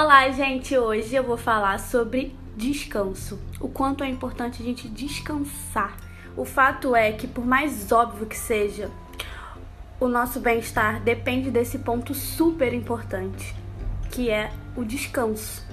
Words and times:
Olá, 0.00 0.30
gente! 0.30 0.78
Hoje 0.78 1.16
eu 1.16 1.24
vou 1.24 1.36
falar 1.36 1.80
sobre 1.80 2.32
descanso. 2.56 3.36
O 3.58 3.68
quanto 3.68 4.04
é 4.04 4.08
importante 4.08 4.62
a 4.62 4.64
gente 4.64 4.88
descansar. 4.88 5.96
O 6.36 6.44
fato 6.44 6.94
é 6.94 7.10
que, 7.10 7.26
por 7.26 7.44
mais 7.44 7.90
óbvio 7.90 8.24
que 8.24 8.36
seja, 8.36 8.92
o 9.98 10.06
nosso 10.06 10.38
bem-estar 10.38 11.00
depende 11.00 11.50
desse 11.50 11.80
ponto 11.80 12.14
super 12.14 12.72
importante, 12.72 13.56
que 14.12 14.30
é 14.30 14.52
o 14.76 14.84
descanso. 14.84 15.66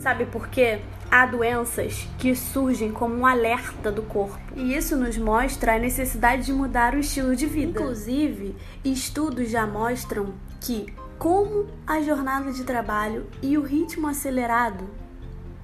Sabe 0.00 0.24
por 0.24 0.48
quê? 0.48 0.80
Há 1.10 1.26
doenças 1.26 2.08
que 2.18 2.34
surgem 2.34 2.90
como 2.90 3.16
um 3.16 3.26
alerta 3.26 3.92
do 3.92 4.00
corpo, 4.00 4.40
e 4.56 4.74
isso 4.74 4.96
nos 4.96 5.18
mostra 5.18 5.76
a 5.76 5.78
necessidade 5.78 6.46
de 6.46 6.54
mudar 6.54 6.94
o 6.94 7.00
estilo 7.00 7.36
de 7.36 7.44
vida. 7.44 7.82
Inclusive, 7.82 8.56
estudos 8.82 9.50
já 9.50 9.66
mostram 9.66 10.32
que 10.58 10.86
como 11.18 11.66
a 11.84 12.00
jornada 12.00 12.52
de 12.52 12.62
trabalho 12.62 13.26
e 13.42 13.58
o 13.58 13.62
ritmo 13.62 14.06
acelerado 14.06 14.88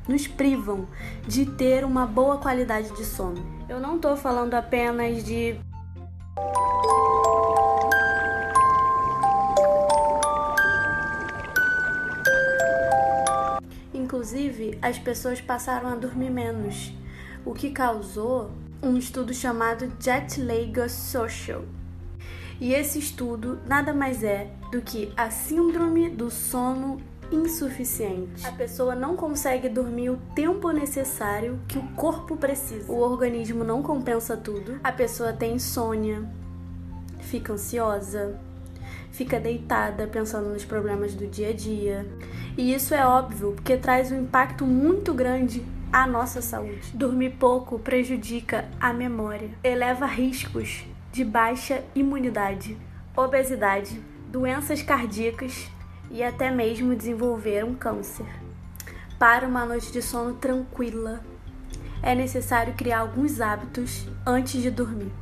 nos 0.09 0.27
privam 0.27 0.87
de 1.27 1.47
ter 1.47 1.85
uma 1.85 2.07
boa 2.07 2.39
qualidade 2.39 2.91
de 2.97 3.05
sono. 3.05 3.43
Eu 3.69 3.81
não 3.81 3.97
estou 3.97 4.17
falando 4.17 4.55
apenas 4.55 5.25
de 5.25 5.57
Inclusive, 13.93 14.79
as 14.83 14.99
pessoas 14.99 15.41
passaram 15.41 15.89
a 15.89 15.95
dormir 15.95 16.31
menos, 16.31 16.93
o 17.45 17.53
que 17.53 17.71
causou 17.71 18.51
um 18.83 18.97
estudo 18.97 19.33
chamado 19.33 19.91
Jet 20.01 20.41
Lag 20.41 20.89
Social, 20.89 21.65
e 22.61 22.73
esse 22.73 22.99
estudo 22.99 23.59
nada 23.67 23.93
mais 23.93 24.23
é 24.23 24.49
do 24.71 24.81
que 24.81 25.13
a 25.17 25.31
síndrome 25.31 26.09
do 26.09 26.31
sono 26.31 27.01
insuficiente. 27.31 28.47
A 28.47 28.53
pessoa 28.53 28.95
não 28.95 29.17
consegue 29.17 29.69
dormir 29.69 30.11
o 30.11 30.19
tempo 30.35 30.71
necessário 30.71 31.59
que 31.67 31.79
o 31.79 31.83
corpo 31.95 32.37
precisa. 32.37 32.91
O 32.91 32.99
organismo 32.99 33.65
não 33.65 33.83
compensa 33.83 34.37
tudo. 34.37 34.79
A 34.85 34.93
pessoa 34.93 35.33
tem 35.33 35.55
insônia, 35.55 36.25
fica 37.21 37.53
ansiosa, 37.53 38.39
fica 39.11 39.41
deitada 39.41 40.07
pensando 40.07 40.49
nos 40.49 40.65
problemas 40.65 41.15
do 41.15 41.27
dia 41.27 41.51
a 41.51 41.53
dia. 41.53 42.07
E 42.57 42.73
isso 42.73 42.95
é 42.95 43.05
óbvio, 43.05 43.53
porque 43.53 43.77
traz 43.77 44.13
um 44.13 44.21
impacto 44.21 44.65
muito 44.65 45.13
grande 45.13 45.65
à 45.93 46.07
nossa 46.07 46.41
saúde. 46.41 46.93
Dormir 46.95 47.31
pouco 47.39 47.79
prejudica 47.79 48.67
a 48.81 48.93
memória, 48.93 49.51
eleva 49.63 50.07
riscos 50.07 50.85
de 51.15 51.25
baixa 51.25 51.85
imunidade, 51.95 52.77
obesidade, 53.17 54.03
doenças 54.27 54.83
cardíacas 54.83 55.71
e 56.11 56.25
até 56.25 56.51
mesmo 56.51 56.97
desenvolver 56.97 57.65
um 57.65 57.73
câncer. 57.73 58.27
Para 59.17 59.47
uma 59.47 59.65
noite 59.65 59.93
de 59.93 60.03
sono 60.03 60.35
tranquila, 60.35 61.21
é 62.03 62.17
necessário 62.17 62.75
criar 62.75 62.99
alguns 62.99 63.41
hábitos 63.41 64.09
antes 64.27 64.61
de 64.61 64.73
dormir. 64.73 65.13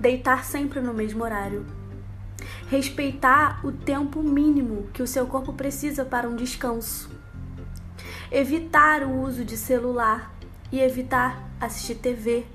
Deitar 0.00 0.42
sempre 0.42 0.80
no 0.80 0.94
mesmo 0.94 1.22
horário. 1.22 1.66
Respeitar 2.70 3.60
o 3.62 3.70
tempo 3.70 4.22
mínimo 4.22 4.88
que 4.90 5.02
o 5.02 5.06
seu 5.06 5.26
corpo 5.26 5.52
precisa 5.52 6.02
para 6.02 6.26
um 6.26 6.34
descanso. 6.34 7.10
Evitar 8.32 9.02
o 9.02 9.20
uso 9.20 9.44
de 9.44 9.58
celular 9.58 10.34
e 10.72 10.80
evitar 10.80 11.46
assistir 11.60 11.96
TV 11.96 12.46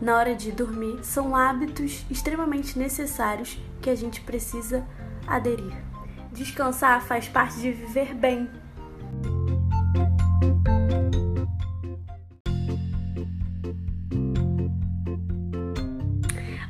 na 0.00 0.16
hora 0.16 0.34
de 0.34 0.52
dormir 0.52 1.04
são 1.04 1.34
hábitos 1.34 2.04
extremamente 2.10 2.78
necessários 2.78 3.58
que 3.80 3.90
a 3.90 3.94
gente 3.94 4.20
precisa 4.20 4.86
aderir. 5.26 5.72
Descansar 6.32 7.02
faz 7.02 7.28
parte 7.28 7.60
de 7.60 7.72
viver 7.72 8.14
bem. 8.14 8.48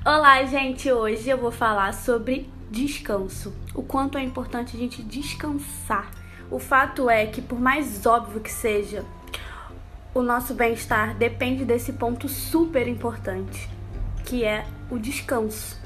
Olá, 0.05 0.43
gente! 0.45 0.91
Hoje 0.91 1.28
eu 1.28 1.37
vou 1.37 1.50
falar 1.50 1.93
sobre 1.93 2.50
descanso. 2.71 3.55
O 3.75 3.83
quanto 3.83 4.16
é 4.16 4.22
importante 4.22 4.75
a 4.75 4.78
gente 4.78 5.03
descansar. 5.03 6.10
O 6.50 6.59
fato 6.59 7.10
é 7.10 7.27
que, 7.27 7.43
por 7.43 7.60
mais 7.60 8.06
óbvio 8.06 8.41
que 8.41 8.50
seja, 8.50 9.05
o 10.15 10.23
nosso 10.23 10.55
bem-estar 10.55 11.15
depende 11.15 11.65
desse 11.65 11.93
ponto 11.93 12.29
super 12.29 12.89
importante, 12.89 13.69
que 14.25 14.45
é 14.45 14.65
o 14.91 14.99
descanso. 14.99 15.81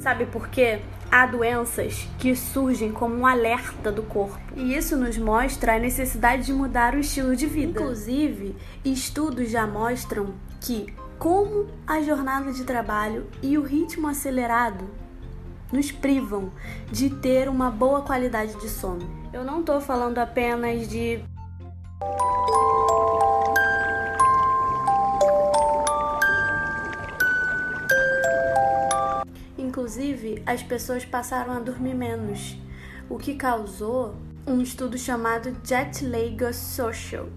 Sabe 0.00 0.26
por 0.26 0.48
quê? 0.48 0.80
Há 1.10 1.26
doenças 1.26 2.08
que 2.18 2.34
surgem 2.34 2.90
como 2.90 3.14
um 3.14 3.26
alerta 3.26 3.92
do 3.92 4.02
corpo, 4.02 4.40
e 4.56 4.74
isso 4.74 4.96
nos 4.96 5.16
mostra 5.16 5.76
a 5.76 5.78
necessidade 5.78 6.46
de 6.46 6.52
mudar 6.52 6.94
o 6.94 6.98
estilo 6.98 7.36
de 7.36 7.46
vida. 7.46 7.80
Inclusive, 7.80 8.56
estudos 8.84 9.50
já 9.50 9.66
mostram 9.66 10.34
que 10.60 10.92
como 11.18 11.68
a 11.86 12.02
jornada 12.02 12.52
de 12.52 12.64
trabalho 12.64 13.28
e 13.42 13.56
o 13.56 13.62
ritmo 13.62 14.08
acelerado 14.08 14.84
nos 15.72 15.90
privam 15.90 16.50
de 16.90 17.10
ter 17.10 17.48
uma 17.48 17.70
boa 17.70 18.02
qualidade 18.02 18.54
de 18.60 18.68
sono. 18.68 19.08
Eu 19.32 19.44
não 19.44 19.60
estou 19.60 19.80
falando 19.80 20.18
apenas 20.18 20.88
de 20.88 21.20
Inclusive, 29.94 30.42
as 30.44 30.60
pessoas 30.60 31.04
passaram 31.04 31.52
a 31.52 31.60
dormir 31.60 31.94
menos, 31.94 32.58
o 33.08 33.16
que 33.16 33.36
causou 33.36 34.16
um 34.44 34.60
estudo 34.60 34.98
chamado 34.98 35.56
Jet 35.62 36.04
Lag 36.04 36.52
Social. 36.52 37.28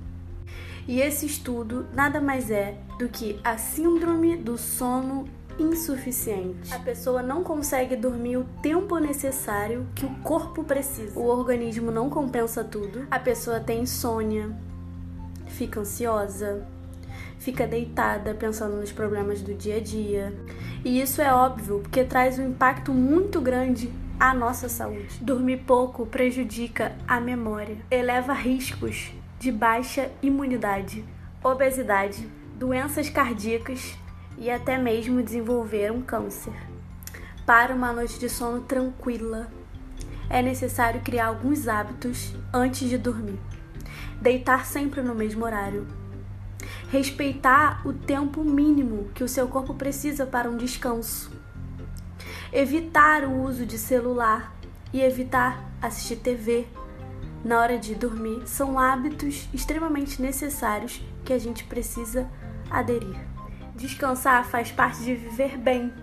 E 0.87 0.99
esse 0.99 1.27
estudo 1.27 1.85
nada 1.93 2.19
mais 2.19 2.49
é 2.49 2.75
do 2.97 3.09
que 3.09 3.39
a 3.43 3.59
síndrome 3.59 4.35
do 4.37 4.57
sono 4.57 5.25
insuficiente. 5.59 6.73
A 6.73 6.79
pessoa 6.79 7.21
não 7.21 7.43
consegue 7.43 7.95
dormir 7.95 8.37
o 8.37 8.45
tempo 8.63 8.97
necessário 8.97 9.85
que 9.93 10.07
o 10.07 10.15
corpo 10.23 10.63
precisa. 10.63 11.19
O 11.19 11.27
organismo 11.27 11.91
não 11.91 12.09
compensa 12.09 12.63
tudo. 12.63 13.05
A 13.11 13.19
pessoa 13.19 13.59
tem 13.59 13.81
insônia, 13.81 14.51
fica 15.45 15.81
ansiosa, 15.81 16.65
fica 17.39 17.67
deitada 17.67 18.33
pensando 18.33 18.77
nos 18.77 18.91
problemas 18.91 19.41
do 19.41 19.53
dia 19.53 19.77
a 19.77 19.79
dia. 19.79 20.33
E 20.83 21.01
isso 21.01 21.21
é 21.21 21.33
óbvio, 21.33 21.79
porque 21.79 22.03
traz 22.03 22.39
um 22.39 22.49
impacto 22.49 22.93
muito 22.93 23.39
grande 23.41 23.91
à 24.19 24.33
nossa 24.33 24.67
saúde. 24.67 25.19
Dormir 25.21 25.63
pouco 25.65 26.05
prejudica 26.05 26.95
a 27.07 27.19
memória, 27.19 27.77
eleva 27.89 28.33
riscos 28.33 29.11
de 29.39 29.51
baixa 29.51 30.09
imunidade, 30.21 31.05
obesidade, 31.43 32.27
doenças 32.55 33.09
cardíacas 33.09 33.95
e 34.37 34.49
até 34.49 34.77
mesmo 34.77 35.21
desenvolver 35.21 35.91
um 35.91 36.01
câncer. 36.01 36.53
Para 37.45 37.73
uma 37.73 37.93
noite 37.93 38.19
de 38.19 38.29
sono 38.29 38.61
tranquila, 38.61 39.47
é 40.29 40.41
necessário 40.41 41.01
criar 41.01 41.27
alguns 41.27 41.67
hábitos 41.67 42.35
antes 42.53 42.89
de 42.89 42.97
dormir. 42.97 43.39
Deitar 44.21 44.65
sempre 44.65 45.01
no 45.01 45.15
mesmo 45.15 45.45
horário 45.45 45.87
respeitar 46.89 47.85
o 47.85 47.93
tempo 47.93 48.43
mínimo 48.43 49.09
que 49.13 49.23
o 49.23 49.27
seu 49.27 49.47
corpo 49.47 49.73
precisa 49.73 50.25
para 50.25 50.49
um 50.49 50.57
descanso, 50.57 51.31
evitar 52.51 53.23
o 53.23 53.43
uso 53.43 53.65
de 53.65 53.77
celular 53.77 54.55
e 54.93 55.01
evitar 55.01 55.63
assistir 55.81 56.17
TV 56.17 56.67
na 57.43 57.59
hora 57.59 57.77
de 57.77 57.95
dormir 57.95 58.47
são 58.47 58.79
hábitos 58.79 59.47
extremamente 59.53 60.21
necessários 60.21 61.01
que 61.23 61.31
a 61.31 61.37
gente 61.37 61.63
precisa 61.63 62.27
aderir. 62.69 63.15
Descansar 63.75 64.45
faz 64.45 64.71
parte 64.71 65.03
de 65.03 65.13
viver 65.13 65.57
bem 65.57 65.93